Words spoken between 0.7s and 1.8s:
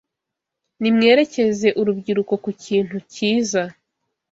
Nimwerekeze